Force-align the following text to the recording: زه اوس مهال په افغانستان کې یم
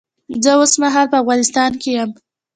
زه 0.43 0.51
اوس 0.59 0.73
مهال 0.81 1.05
په 1.11 1.17
افغانستان 1.23 1.71
کې 1.81 1.89
یم 1.97 2.09